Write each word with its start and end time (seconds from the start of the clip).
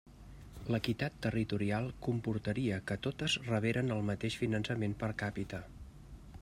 L'equitat 0.75 1.19
territorial 1.25 1.89
comportaria 2.07 2.79
que 2.91 2.97
totes 3.07 3.37
reberen 3.51 3.97
el 3.97 4.03
mateix 4.09 4.39
finançament 4.45 4.97
per 5.05 5.11
càpita. 5.25 5.61